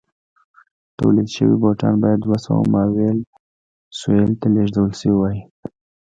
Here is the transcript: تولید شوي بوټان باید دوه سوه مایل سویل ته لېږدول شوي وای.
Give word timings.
تولید 0.97 1.27
شوي 1.35 1.55
بوټان 1.61 1.93
باید 2.01 2.19
دوه 2.21 2.37
سوه 2.45 2.61
مایل 2.73 3.17
سویل 3.99 4.31
ته 4.39 4.47
لېږدول 4.53 4.91
شوي 4.99 5.15
وای. 5.17 5.37